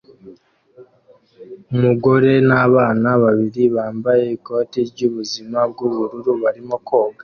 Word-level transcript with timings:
Umugore 1.75 2.31
nabana 2.47 3.09
babiri 3.23 3.63
bambaye 3.75 4.23
ikoti 4.37 4.79
ryubuzima 4.89 5.57
bwubururu 5.71 6.31
barimo 6.43 6.75
koga 6.87 7.19